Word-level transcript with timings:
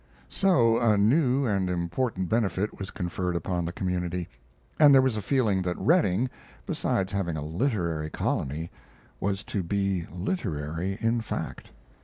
So 0.29 0.79
a 0.79 0.97
new 0.97 1.45
and 1.45 1.69
important 1.69 2.27
benefit 2.27 2.79
was 2.79 2.89
conferred 2.89 3.35
upon 3.35 3.65
the 3.65 3.71
community, 3.71 4.29
and 4.79 4.95
there 4.95 4.99
was 5.03 5.15
a 5.15 5.21
feeling 5.21 5.61
that 5.61 5.77
Redding, 5.77 6.27
besides 6.65 7.13
having 7.13 7.37
a 7.37 7.45
literary 7.45 8.09
colony, 8.09 8.71
was 9.19 9.43
to 9.43 9.61
be 9.61 10.07
literary 10.11 10.97
in 11.01 11.21
fact. 11.21 11.69